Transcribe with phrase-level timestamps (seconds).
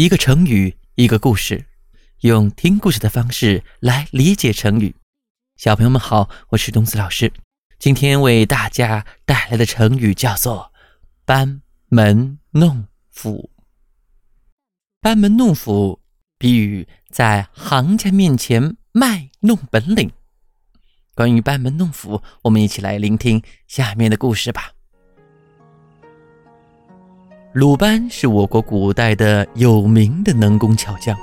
[0.00, 1.66] 一个成语，一个故事，
[2.20, 4.96] 用听故事的方式来理解成语。
[5.58, 7.30] 小朋友们好，我是东子老师，
[7.78, 10.72] 今天为大家带来的成语叫做
[11.26, 11.60] “班
[11.90, 13.50] 门弄斧”。
[15.02, 16.00] 班门弄斧，
[16.38, 20.10] 比喻在行家面前卖弄本领。
[21.14, 24.72] 关于班门弄斧，我们一起来聆听下面的故事吧。
[27.52, 31.16] 鲁班是我国古代的有名的能工巧匠，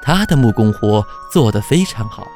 [0.00, 2.28] 他的木工活做得非常好，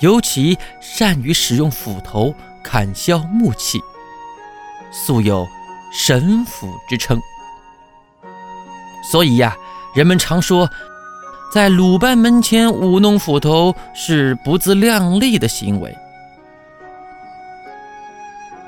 [0.00, 3.80] 尤其善于使用斧头砍削木器，
[4.90, 5.46] 素有
[5.94, 7.20] “神斧”之称。
[9.08, 9.56] 所以呀，
[9.94, 10.68] 人们常说，
[11.54, 15.96] 在鲁班门前舞弄斧头是不自量力的行为。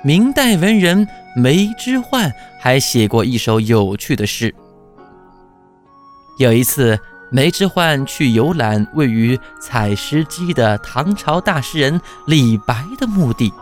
[0.04, 1.08] 明代文人。
[1.34, 4.54] 梅之焕还写过一首有趣的诗。
[6.38, 6.98] 有一次，
[7.30, 13.52] 梅之焕去游览位于采石矶的唐朝大诗人李白的墓地，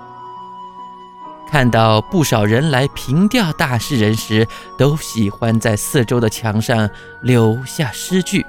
[1.50, 6.88] 看到不少人来凭吊大诗人时，都喜欢在四周的墙上
[7.22, 8.44] 留下诗句。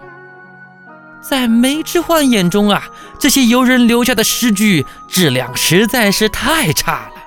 [1.22, 7.21] 在梅之焕眼中啊，这些游人留下的诗句质量实在是太差了。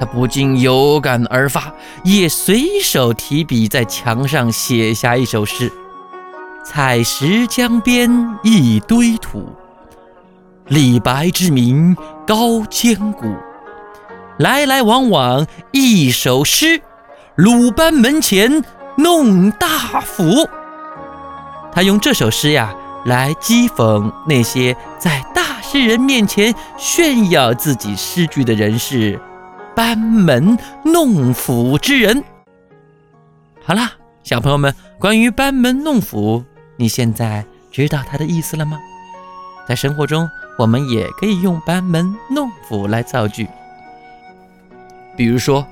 [0.00, 1.70] 他不禁有感而发，
[2.04, 5.70] 也随手提笔在墙上写下一首诗
[6.64, 8.10] ：“采石江边
[8.42, 9.54] 一堆土，
[10.68, 11.94] 李白之名
[12.26, 13.36] 高千古。
[14.38, 16.80] 来来往往一首诗，
[17.34, 18.64] 鲁班门前
[18.96, 20.48] 弄大斧。”
[21.70, 29.20] 他用这首诗呀，来讥讽那些在大诗人面前炫耀自己诗句的人士。
[29.74, 32.22] 班门弄斧之人。
[33.62, 36.44] 好啦，小朋友们，关于班门弄斧，
[36.76, 38.78] 你现在知道它的意思了吗？
[39.68, 43.46] 在生活中，我们也可以用班门弄斧来造句。
[45.16, 45.66] 比如说，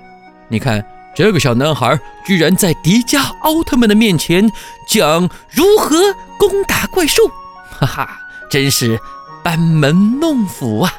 [0.49, 0.85] 你看
[1.15, 4.51] 这个小男孩居然在迪迦奥特曼的面前
[4.87, 5.97] 讲如何
[6.39, 7.27] 攻打怪兽，
[7.71, 8.99] 哈哈，真是
[9.43, 10.95] 班门弄斧啊！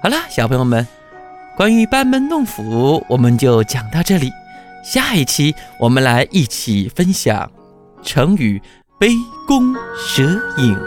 [0.00, 0.86] 好了，小朋友们，
[1.56, 4.30] 关于班门弄斧，我们就讲到这里。
[4.84, 7.50] 下一期我们来一起分享
[8.04, 8.62] 成语
[8.96, 9.08] “杯
[9.48, 10.22] 弓蛇
[10.58, 10.78] 影”。